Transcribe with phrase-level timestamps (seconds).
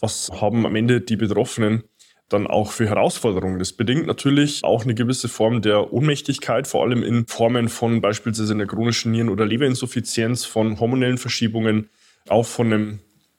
[0.00, 1.82] Was haben am Ende die Betroffenen
[2.28, 3.58] dann auch für Herausforderungen?
[3.58, 8.52] Das bedingt natürlich auch eine gewisse Form der Ohnmächtigkeit, vor allem in Formen von beispielsweise
[8.54, 11.88] einer chronischen Nieren- oder Leberinsuffizienz, von hormonellen Verschiebungen,
[12.28, 12.98] auch von einem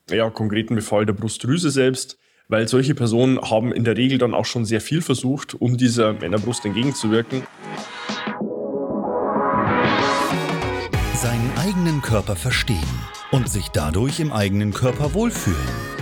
[0.10, 2.18] ja, konkreten Befall der Brustdrüse selbst,
[2.50, 6.14] weil solche Personen haben in der Regel dann auch schon sehr viel versucht, um dieser
[6.14, 7.44] Männerbrust entgegenzuwirken.
[11.14, 12.78] Seinen eigenen Körper verstehen
[13.32, 15.89] und sich dadurch im eigenen Körper wohlfühlen.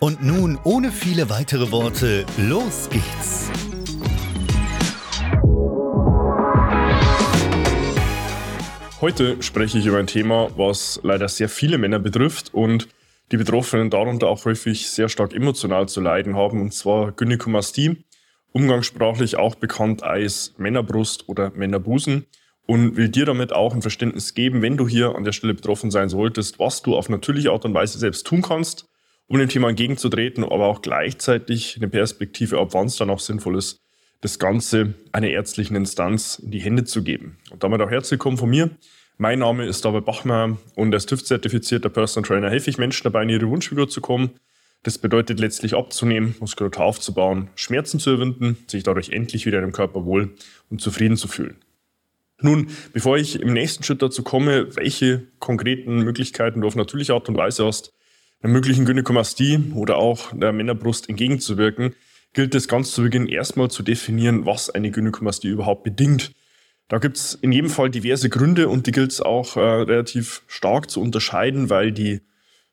[0.00, 3.50] Und nun, ohne viele weitere Worte, los geht's!
[9.00, 12.86] Heute spreche ich über ein Thema, was leider sehr viele Männer betrifft und
[13.32, 18.04] die Betroffenen darunter auch häufig sehr stark emotional zu leiden haben, und zwar Gynäkomastie,
[18.52, 22.26] umgangssprachlich auch bekannt als Männerbrust oder Männerbusen
[22.66, 25.90] und will dir damit auch ein Verständnis geben, wenn du hier an der Stelle betroffen
[25.90, 28.87] sein solltest, was du auf natürliche Art und Weise selbst tun kannst,
[29.28, 33.56] um dem Thema entgegenzutreten, aber auch gleichzeitig eine Perspektive, ab wann es dann auch sinnvoll
[33.56, 33.80] ist,
[34.20, 37.38] das Ganze einer ärztlichen Instanz in die Hände zu geben.
[37.50, 38.70] Und damit auch herzlich willkommen von mir.
[39.18, 43.28] Mein Name ist David Bachmer und als TÜV-zertifizierter Personal Trainer helfe ich Menschen dabei, in
[43.28, 44.30] ihre Wunschfigur zu kommen.
[44.82, 50.04] Das bedeutet letztlich abzunehmen, Muskulatur aufzubauen, Schmerzen zu überwinden, sich dadurch endlich wieder im Körper
[50.04, 50.34] wohl
[50.70, 51.56] und zufrieden zu fühlen.
[52.40, 57.28] Nun, bevor ich im nächsten Schritt dazu komme, welche konkreten Möglichkeiten du auf natürliche Art
[57.28, 57.92] und Weise hast,
[58.40, 61.94] einer möglichen Gynäkomastie oder auch der Männerbrust entgegenzuwirken,
[62.32, 66.32] gilt es ganz zu Beginn erstmal zu definieren, was eine Gynäkomastie überhaupt bedingt.
[66.88, 70.42] Da gibt es in jedem Fall diverse Gründe und die gilt es auch äh, relativ
[70.46, 72.20] stark zu unterscheiden, weil die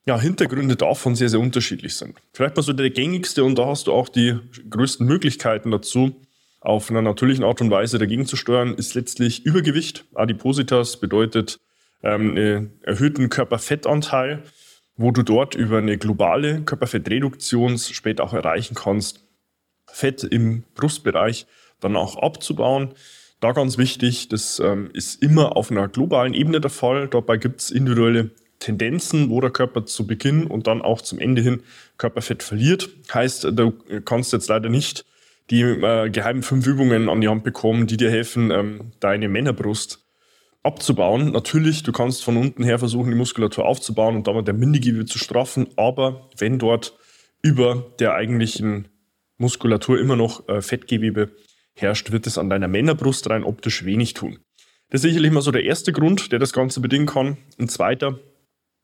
[0.06, 2.16] ja, Hintergründe davon sehr, sehr unterschiedlich sind.
[2.32, 4.38] Vielleicht mal so der gängigste und da hast du auch die
[4.70, 6.16] größten Möglichkeiten dazu,
[6.62, 10.06] auf einer natürlichen Art und Weise dagegen zu steuern, ist letztlich Übergewicht.
[10.16, 11.60] Adipositas bedeutet
[12.04, 14.44] ähm, erhöhten Körperfettanteil
[14.98, 19.26] wo du dort über eine globale Körperfettreduktion später auch erreichen kannst,
[19.88, 21.48] Fett im Brustbereich
[21.80, 22.94] dann auch abzubauen.
[23.40, 27.08] Da ganz wichtig, das ähm, ist immer auf einer globalen Ebene der Fall.
[27.08, 31.42] Dabei gibt es individuelle Tendenzen, wo der Körper zu Beginn und dann auch zum Ende
[31.42, 31.62] hin
[31.98, 32.90] Körperfett verliert.
[33.14, 33.74] Heißt, du
[34.06, 35.06] kannst jetzt leider nicht
[35.50, 40.05] die äh, geheimen fünf Übungen an die Hand bekommen, die dir helfen, ähm, deine Männerbrust
[40.66, 41.32] abzubauen.
[41.32, 45.18] Natürlich, du kannst von unten her versuchen, die Muskulatur aufzubauen und damit der Bindegewebe zu
[45.18, 46.98] straffen, aber wenn dort
[47.42, 48.88] über der eigentlichen
[49.38, 51.32] Muskulatur immer noch äh, Fettgewebe
[51.74, 54.40] herrscht, wird es an deiner Männerbrust rein optisch wenig tun.
[54.90, 57.38] Das ist sicherlich mal so der erste Grund, der das Ganze bedingen kann.
[57.60, 58.20] Ein zweiter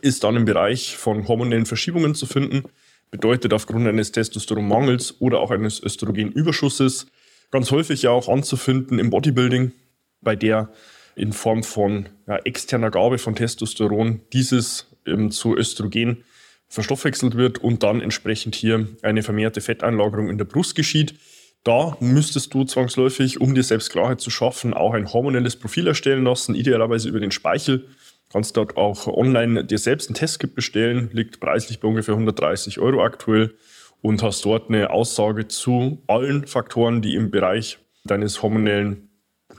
[0.02, 2.64] ist dann im Bereich von hormonellen Verschiebungen zu finden.
[3.12, 7.08] Bedeutet aufgrund eines Testosteronmangels oder auch eines Östrogenüberschusses
[7.52, 9.74] ganz häufig ja auch anzufinden im Bodybuilding,
[10.22, 10.72] bei der
[11.16, 16.24] in Form von ja, externer Gabe von Testosteron dieses ähm, zu Östrogen
[16.68, 21.16] verstoffwechselt wird und dann entsprechend hier eine vermehrte Fetteinlagerung in der Brust geschieht.
[21.64, 26.24] Da müsstest du zwangsläufig, um dir selbst Klarheit zu schaffen, auch ein hormonelles Profil erstellen
[26.24, 27.88] lassen, idealerweise über den Speichel.
[28.32, 33.04] Kannst dort auch online dir selbst ein Testkit bestellen, liegt preislich bei ungefähr 130 Euro
[33.04, 33.54] aktuell
[34.02, 39.11] und hast dort eine Aussage zu allen Faktoren, die im Bereich deines hormonellen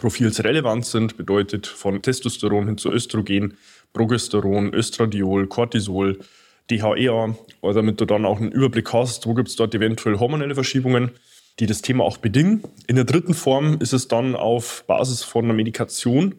[0.03, 3.55] Profils relevant sind, bedeutet von Testosteron hin zu Östrogen,
[3.93, 6.19] Progesteron, Östradiol, Cortisol,
[6.69, 11.13] DHEA, damit du dann auch einen Überblick hast, wo gibt es dort eventuell hormonelle Verschiebungen,
[11.61, 12.65] die das Thema auch bedingen.
[12.89, 16.35] In der dritten Form ist es dann auf Basis von einer Medikation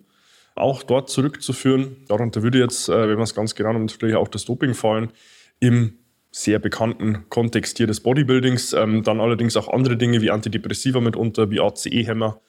[0.56, 1.96] auch dort zurückzuführen.
[2.10, 5.10] Darunter würde jetzt, äh, wenn man es ganz genau nimmt, natürlich auch das Doping fallen,
[5.62, 6.00] im
[6.32, 8.74] sehr bekannten Kontext hier des Bodybuildings.
[8.74, 12.42] Ähm, dann allerdings auch andere Dinge wie Antidepressiva mitunter, wie ACE-Hämmer,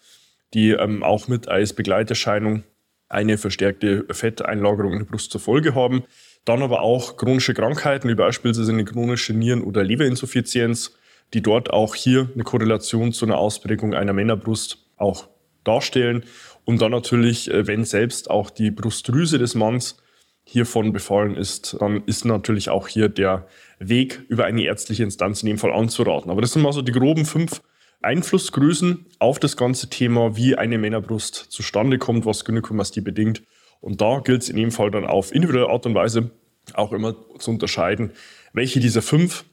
[0.55, 2.63] die ähm, auch mit als Begleiterscheinung
[3.09, 6.05] eine verstärkte Fetteinlagerung in der Brust zur Folge haben.
[6.45, 10.97] Dann aber auch chronische Krankheiten, wie beispielsweise eine chronische Nieren- oder Leberinsuffizienz,
[11.33, 15.29] die dort auch hier eine Korrelation zu einer Ausprägung einer Männerbrust auch
[15.65, 16.25] darstellen.
[16.65, 19.97] Und dann natürlich, äh, wenn selbst auch die Brustdrüse des Manns
[20.45, 23.49] hiervon befallen ist, dann ist natürlich auch hier der
[23.79, 26.31] Weg über eine ärztliche Instanz in dem Fall anzuraten.
[26.31, 27.63] Aber das sind mal so die groben fünf
[28.05, 33.43] Einflussgrößen auf das ganze Thema, wie eine Männerbrust zustande kommt, was Gynäkomastie bedingt.
[33.81, 36.31] Und da gilt es in dem Fall dann auf individuelle Art und Weise
[36.73, 38.13] auch immer zu unterscheiden,
[38.53, 39.45] welche dieser fünf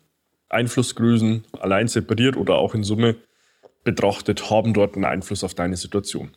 [0.49, 3.15] Einflussgrößen allein separiert oder auch in Summe
[3.83, 6.31] betrachtet haben dort einen Einfluss auf deine Situation.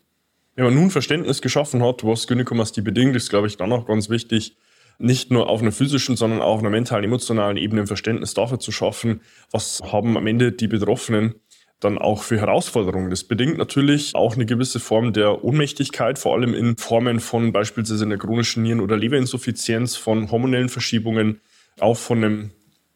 [0.54, 4.08] Wenn man nun Verständnis geschaffen hat, was Gynäkomastie bedingt, ist, glaube ich, dann auch ganz
[4.08, 4.56] wichtig,
[4.98, 8.60] nicht nur auf einer physischen, sondern auch auf einer mentalen, emotionalen Ebene ein Verständnis dafür
[8.60, 9.20] zu schaffen,
[9.50, 11.34] was haben am Ende die Betroffenen
[11.80, 13.10] dann auch für Herausforderungen.
[13.10, 18.04] Das bedingt natürlich auch eine gewisse Form der Ohnmächtigkeit, vor allem in Formen von beispielsweise
[18.04, 21.40] einer chronischen Nieren- oder Leberinsuffizienz, von hormonellen Verschiebungen,
[21.80, 22.50] auch von einem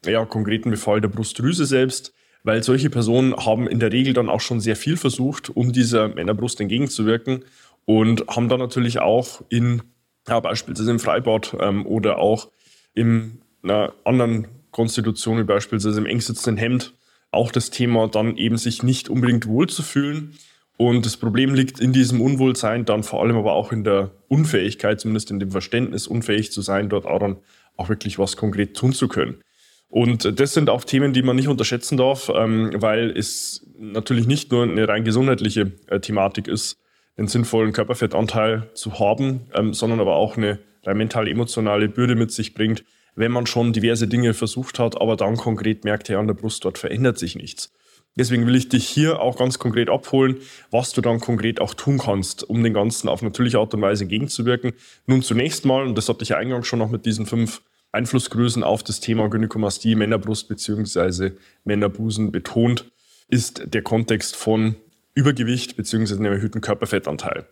[0.05, 4.41] ja, konkreten Befall der Brustdrüse selbst, weil solche Personen haben in der Regel dann auch
[4.41, 7.43] schon sehr viel versucht, um dieser Männerbrust entgegenzuwirken
[7.85, 9.81] und haben dann natürlich auch in
[10.27, 12.49] ja, beispielsweise im Freibad ähm, oder auch
[12.93, 16.93] in einer anderen Konstitution, wie beispielsweise im eng sitzenden Hemd,
[17.31, 20.33] auch das Thema dann eben sich nicht unbedingt wohlzufühlen.
[20.77, 24.99] Und das Problem liegt in diesem Unwohlsein, dann vor allem aber auch in der Unfähigkeit,
[24.99, 27.37] zumindest in dem Verständnis, unfähig zu sein, dort auch dann
[27.75, 29.41] auch wirklich was konkret tun zu können.
[29.89, 34.51] Und das sind auch Themen, die man nicht unterschätzen darf, ähm, weil es natürlich nicht
[34.51, 36.77] nur eine rein gesundheitliche äh, Thematik ist,
[37.17, 42.53] einen sinnvollen Körperfettanteil zu haben, ähm, sondern aber auch eine rein mental-emotionale Bürde mit sich
[42.53, 42.83] bringt,
[43.15, 46.65] wenn man schon diverse Dinge versucht hat, aber dann konkret merkt, hey, an der Brust
[46.65, 47.71] dort verändert sich nichts.
[48.15, 50.37] Deswegen will ich dich hier auch ganz konkret abholen,
[50.71, 54.03] was du dann konkret auch tun kannst, um den Ganzen auf natürliche Art und Weise
[54.03, 54.73] entgegenzuwirken.
[55.05, 57.61] Nun zunächst mal, und das hatte ich ja eingangs schon noch mit diesen fünf
[57.91, 61.31] Einflussgrößen auf das Thema Gynäkomastie, Männerbrust bzw.
[61.63, 62.91] Männerbusen betont,
[63.29, 64.75] ist der Kontext von
[65.13, 66.15] Übergewicht bzw.
[66.15, 67.45] einem erhöhten Körperfettanteil.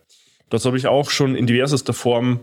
[0.50, 2.40] Das habe ich auch schon in diversester Form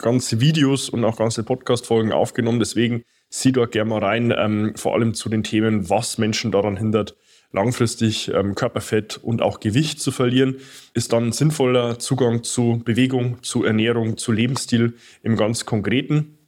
[0.00, 2.58] ganze Videos und auch ganze Podcast-Folgen aufgenommen.
[2.58, 6.76] Deswegen sieh dort gerne mal rein, ähm, vor allem zu den Themen, was Menschen daran
[6.76, 7.16] hindert,
[7.52, 10.56] langfristig ähm, Körperfett und auch Gewicht zu verlieren,
[10.94, 16.38] ist dann sinnvoller Zugang zu Bewegung, zu Ernährung, zu Lebensstil im ganz Konkreten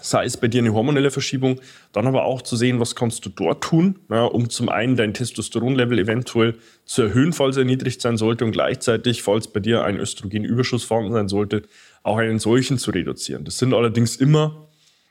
[0.00, 1.60] sei es bei dir eine hormonelle Verschiebung,
[1.92, 5.12] dann aber auch zu sehen, was kannst du dort tun, ja, um zum einen dein
[5.12, 9.98] Testosteronlevel eventuell zu erhöhen, falls er niedrig sein sollte und gleichzeitig, falls bei dir ein
[9.98, 11.62] Östrogenüberschuss vorhanden sein sollte,
[12.02, 13.44] auch einen solchen zu reduzieren.
[13.44, 14.68] Das sind allerdings immer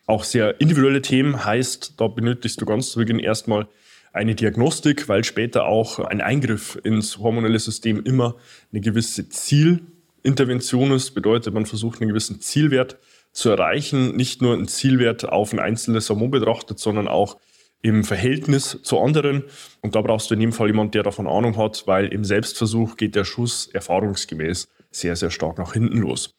[0.08, 3.68] auch sehr individuelle Themen, heißt, da benötigst du ganz zu Beginn erstmal
[4.14, 8.36] eine Diagnostik, weil später auch ein Eingriff ins hormonelle System immer
[8.72, 12.98] eine gewisse Zielintervention ist, bedeutet, man versucht einen gewissen Zielwert
[13.32, 17.38] zu erreichen, nicht nur ein Zielwert auf ein einzelnes Hormon betrachtet, sondern auch
[17.82, 19.46] im Verhältnis zu anderen.
[19.82, 22.98] Und da brauchst du in dem Fall jemanden, der davon Ahnung hat, weil im Selbstversuch
[22.98, 26.36] geht der Schuss erfahrungsgemäß sehr, sehr stark nach hinten los.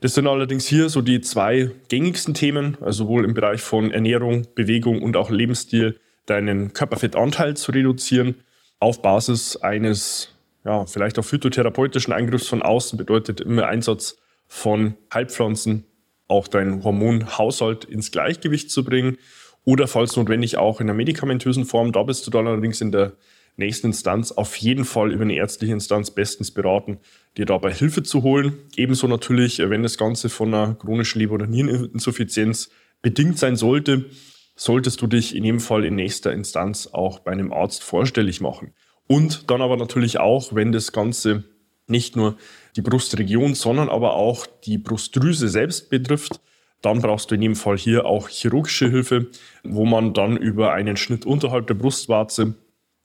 [0.00, 4.46] Das sind allerdings hier so die zwei gängigsten Themen, also sowohl im Bereich von Ernährung,
[4.54, 8.34] Bewegung und auch Lebensstil, deinen Körperfettanteil zu reduzieren
[8.78, 10.34] auf Basis eines,
[10.64, 15.84] ja, vielleicht auch phytotherapeutischen Eingriffs von außen, bedeutet immer Einsatz von Heilpflanzen,
[16.28, 19.16] auch deinen Hormonhaushalt ins Gleichgewicht zu bringen
[19.64, 21.92] oder falls notwendig auch in der medikamentösen Form.
[21.92, 23.12] Da bist du dann allerdings in der
[23.56, 26.98] nächsten Instanz auf jeden Fall über eine ärztliche Instanz bestens beraten,
[27.36, 28.54] dir dabei Hilfe zu holen.
[28.76, 32.70] Ebenso natürlich, wenn das Ganze von einer chronischen Leber- oder Niereninsuffizienz
[33.02, 34.06] bedingt sein sollte,
[34.56, 38.72] solltest du dich in jedem Fall in nächster Instanz auch bei einem Arzt vorstellig machen.
[39.06, 41.44] Und dann aber natürlich auch, wenn das Ganze
[41.86, 42.36] nicht nur
[42.74, 46.40] die Brustregion, sondern aber auch die Brustdrüse selbst betrifft,
[46.82, 49.28] dann brauchst du in jedem Fall hier auch chirurgische Hilfe,
[49.62, 52.54] wo man dann über einen Schnitt unterhalb der Brustwarze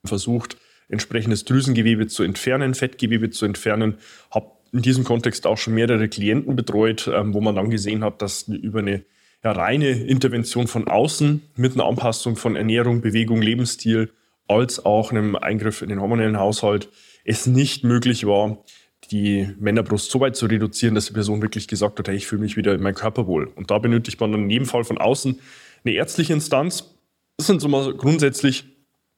[0.04, 0.56] versucht,
[0.88, 3.98] entsprechendes Drüsengewebe zu entfernen, Fettgewebe zu entfernen.
[4.30, 8.22] Habe in diesem Kontext auch schon mehrere Klienten betreut, ähm, wo man dann gesehen hat,
[8.22, 9.04] dass über eine
[9.44, 14.10] ja, reine Intervention von außen mit einer Anpassung von Ernährung, Bewegung, Lebensstil
[14.48, 16.88] als auch einem Eingriff in den hormonellen Haushalt
[17.24, 18.64] es nicht möglich war,
[19.10, 22.42] die Männerbrust so weit zu reduzieren, dass die Person wirklich gesagt hat, hey, ich fühle
[22.42, 23.46] mich wieder in meinem Körper wohl.
[23.46, 25.38] Und da benötigt man dann in jedem Fall von außen
[25.84, 26.94] eine ärztliche Instanz.
[27.36, 28.64] Das sind so mal grundsätzlich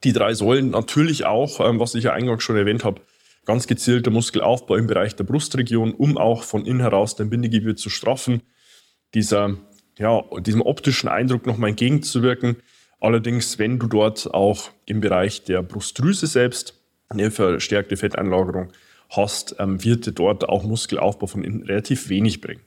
[0.05, 0.71] die drei Säulen.
[0.71, 3.01] Natürlich auch, ähm, was ich ja eingangs schon erwähnt habe,
[3.45, 7.91] ganz gezielter Muskelaufbau im Bereich der Brustregion, um auch von innen heraus dein Bindegewebe zu
[7.91, 8.43] straffen,
[9.15, 9.57] dieser,
[9.99, 12.57] ja, diesem optischen Eindruck nochmal entgegenzuwirken.
[13.01, 18.73] Allerdings, wenn du dort auch im Bereich der Brustdrüse selbst eine verstärkte Fetteinlagerung
[19.11, 22.63] hast, ähm, wird dir dort auch Muskelaufbau von innen relativ wenig bringen.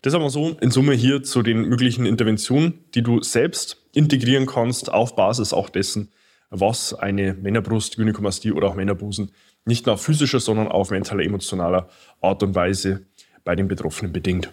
[0.00, 4.46] Das haben wir so in Summe hier zu den möglichen Interventionen, die du selbst integrieren
[4.46, 6.10] kannst, auf Basis auch dessen,
[6.52, 9.32] was eine Männerbrust, Gynäkomastie oder auch Männerbusen
[9.64, 11.88] nicht nur auf physischer, sondern auf mentaler, emotionaler
[12.20, 13.06] Art und Weise
[13.44, 14.52] bei den Betroffenen bedingt.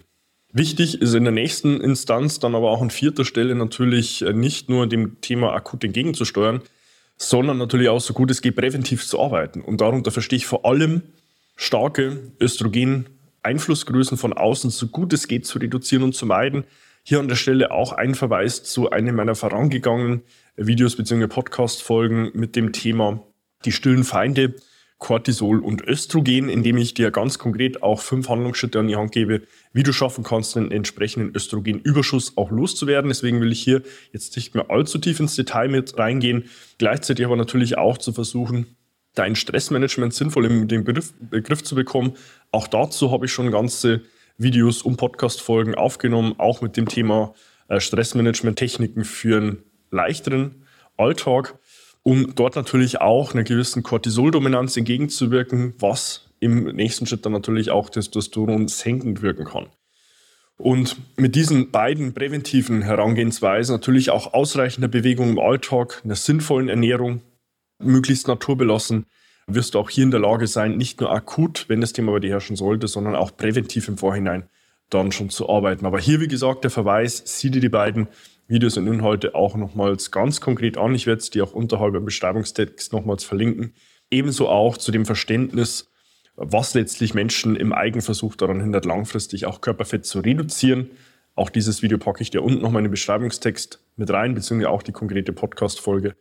[0.52, 4.68] Wichtig ist in der nächsten Instanz dann aber auch an vierter Stelle natürlich äh, nicht
[4.68, 6.62] nur dem Thema akut entgegenzusteuern,
[7.16, 9.60] sondern natürlich auch so gut es geht präventiv zu arbeiten.
[9.60, 11.02] Und darunter verstehe ich vor allem
[11.54, 16.64] starke Östrogen-Einflussgrößen von außen so gut es geht zu reduzieren und zu meiden.
[17.10, 20.22] Hier an der Stelle auch ein Verweis zu einem meiner vorangegangenen
[20.54, 21.26] Videos bzw.
[21.26, 23.26] Podcast-Folgen mit dem Thema
[23.64, 24.54] die stillen Feinde
[24.98, 29.42] Cortisol und Östrogen, indem ich dir ganz konkret auch fünf Handlungsschritte an die Hand gebe,
[29.72, 33.08] wie du schaffen kannst, einen entsprechenden Östrogenüberschuss auch loszuwerden.
[33.08, 36.44] Deswegen will ich hier jetzt nicht mehr allzu tief ins Detail mit reingehen,
[36.78, 38.76] gleichzeitig aber natürlich auch zu versuchen,
[39.16, 42.12] dein Stressmanagement sinnvoll in den Begriff, Begriff zu bekommen.
[42.52, 44.02] Auch dazu habe ich schon ganze
[44.38, 47.34] Videos und Podcast-Folgen aufgenommen, auch mit dem Thema
[47.68, 51.58] äh, Stressmanagement-Techniken für einen leichteren Alltag
[52.02, 57.90] um dort natürlich auch einer gewissen Cortisol-Dominanz entgegenzuwirken, was im nächsten Schritt dann natürlich auch
[57.90, 59.66] Testosteron senkend wirken kann.
[60.56, 67.22] Und mit diesen beiden präventiven Herangehensweisen, natürlich auch ausreichender Bewegung im Alltag, einer sinnvollen Ernährung,
[67.78, 69.06] möglichst naturbelassen,
[69.54, 72.20] wirst du auch hier in der Lage sein, nicht nur akut, wenn das Thema bei
[72.20, 74.48] dir herrschen sollte, sondern auch präventiv im Vorhinein
[74.90, 75.86] dann schon zu arbeiten.
[75.86, 78.08] Aber hier, wie gesagt, der Verweis, sieh dir die beiden
[78.48, 80.94] Videos und Inhalte auch nochmals ganz konkret an.
[80.94, 83.74] Ich werde es dir auch unterhalb im Beschreibungstext nochmals verlinken.
[84.10, 85.88] Ebenso auch zu dem Verständnis,
[86.34, 90.90] was letztlich Menschen im Eigenversuch daran hindert, langfristig auch Körperfett zu reduzieren.
[91.36, 94.82] Auch dieses Video packe ich dir unten nochmal in den Beschreibungstext mit rein, beziehungsweise auch
[94.82, 96.16] die konkrete Podcast-Folge,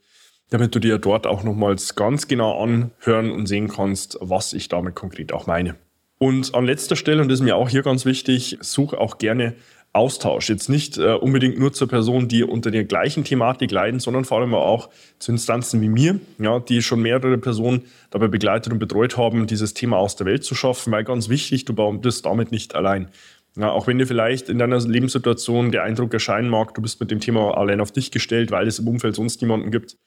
[0.49, 4.95] damit du dir dort auch nochmals ganz genau anhören und sehen kannst, was ich damit
[4.95, 5.75] konkret auch meine.
[6.17, 9.55] Und an letzter Stelle, und das ist mir auch hier ganz wichtig, such auch gerne
[9.91, 10.49] Austausch.
[10.49, 14.39] Jetzt nicht äh, unbedingt nur zur Person, die unter der gleichen Thematik leiden, sondern vor
[14.39, 19.17] allem auch zu Instanzen wie mir, ja, die schon mehrere Personen dabei begleitet und betreut
[19.17, 22.75] haben, dieses Thema aus der Welt zu schaffen, weil ganz wichtig, du bist damit nicht
[22.75, 23.07] allein.
[23.55, 27.09] Ja, auch wenn dir vielleicht in deiner Lebenssituation der Eindruck erscheinen mag, du bist mit
[27.09, 29.97] dem Thema allein auf dich gestellt, weil es im Umfeld sonst niemanden gibt,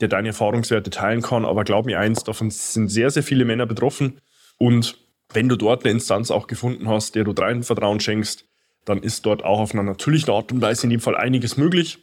[0.00, 1.44] der deine Erfahrungswerte teilen kann.
[1.44, 4.20] Aber glaub mir eins, davon sind sehr, sehr viele Männer betroffen.
[4.58, 4.98] Und
[5.32, 8.46] wenn du dort eine Instanz auch gefunden hast, der du dein Vertrauen schenkst,
[8.84, 11.98] dann ist dort auch auf einer natürlichen Art und Weise in dem Fall einiges möglich.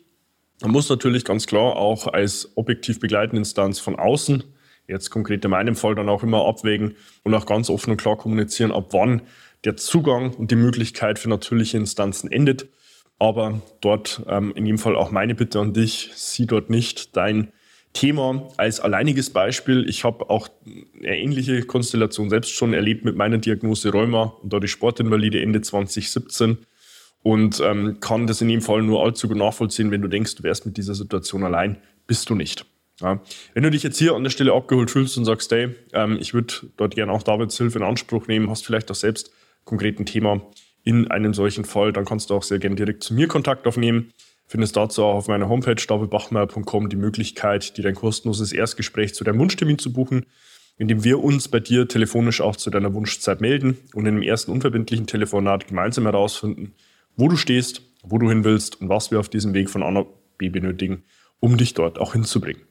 [0.61, 4.43] Man muss natürlich ganz klar auch als objektiv begleitende Instanz von außen,
[4.87, 8.17] jetzt konkret in meinem Fall dann auch immer abwägen und auch ganz offen und klar
[8.17, 9.21] kommunizieren, ab wann
[9.63, 12.67] der Zugang und die Möglichkeit für natürliche Instanzen endet.
[13.19, 17.51] Aber dort ähm, in jedem Fall auch meine Bitte an dich, sieh dort nicht dein
[17.93, 19.87] Thema als alleiniges Beispiel.
[19.89, 20.47] Ich habe auch
[20.97, 26.59] eine ähnliche Konstellation selbst schon erlebt mit meiner Diagnose Rheuma und dadurch Sportinvalide Ende 2017
[27.23, 30.43] und ähm, kann das in dem Fall nur allzu gut nachvollziehen, wenn du denkst, du
[30.43, 32.65] wärst mit dieser Situation allein, bist du nicht.
[32.99, 33.21] Ja.
[33.53, 36.33] Wenn du dich jetzt hier an der Stelle abgeholt fühlst und sagst, hey, ähm, ich
[36.33, 39.31] würde dort gerne auch Davids Hilfe in Anspruch nehmen, hast vielleicht auch selbst
[39.65, 40.41] konkret ein Thema
[40.83, 44.11] in einem solchen Fall, dann kannst du auch sehr gerne direkt zu mir Kontakt aufnehmen.
[44.51, 49.39] Findest dazu auch auf meiner Homepage davidbachmeier.com die Möglichkeit, dir dein kostenloses Erstgespräch zu deinem
[49.39, 50.25] Wunschtermin zu buchen,
[50.77, 54.51] indem wir uns bei dir telefonisch auch zu deiner Wunschzeit melden und in dem ersten
[54.51, 56.73] unverbindlichen Telefonat gemeinsam herausfinden,
[57.15, 59.91] wo du stehst, wo du hin willst und was wir auf diesem Weg von A
[59.91, 60.03] nach
[60.37, 61.03] B benötigen,
[61.39, 62.63] um dich dort auch hinzubringen.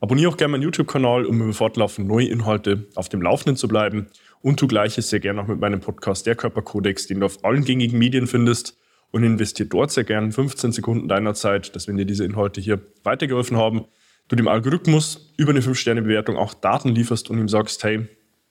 [0.00, 4.08] Abonniere auch gerne meinen YouTube-Kanal, um über fortlaufend neue Inhalte auf dem Laufenden zu bleiben.
[4.40, 7.64] Und tu gleiches sehr gerne auch mit meinem Podcast Der Körperkodex, den du auf allen
[7.64, 8.76] gängigen Medien findest.
[9.10, 12.80] Und investiere dort sehr gerne 15 Sekunden deiner Zeit, dass wenn dir diese Inhalte hier
[13.04, 13.86] weitergeholfen haben,
[14.28, 18.06] du dem Algorithmus über eine 5-Sterne-Bewertung auch Daten lieferst und ihm sagst, hey,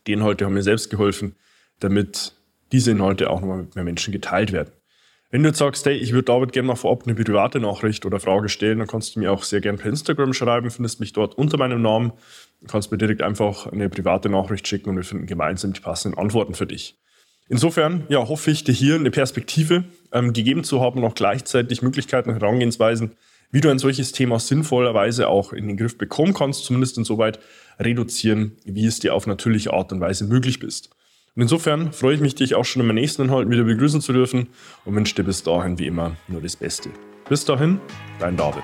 [0.07, 1.35] die Inhalte haben mir selbst geholfen,
[1.79, 2.33] damit
[2.71, 4.71] diese Inhalte auch nochmal mit mehr Menschen geteilt werden.
[5.29, 8.19] Wenn du jetzt sagst, hey, ich würde David gerne mal vorab eine private Nachricht oder
[8.19, 11.37] Frage stellen, dann kannst du mir auch sehr gerne per Instagram schreiben, findest mich dort
[11.37, 12.13] unter meinem Namen,
[12.67, 16.53] kannst mir direkt einfach eine private Nachricht schicken und wir finden gemeinsam die passenden Antworten
[16.53, 16.97] für dich.
[17.49, 21.81] Insofern ja, hoffe ich, dir hier eine Perspektive ähm, gegeben zu haben und auch gleichzeitig
[21.81, 23.11] Möglichkeiten und Herangehensweisen,
[23.51, 27.39] wie du ein solches Thema sinnvollerweise auch in den Griff bekommen kannst, zumindest insoweit
[27.79, 30.89] reduzieren, wie es dir auf natürliche Art und Weise möglich bist.
[31.35, 34.47] Und insofern freue ich mich, dich auch schon im nächsten Inhalt wieder begrüßen zu dürfen
[34.85, 36.89] und wünsche dir bis dahin wie immer nur das Beste.
[37.29, 37.79] Bis dahin,
[38.19, 38.63] dein David.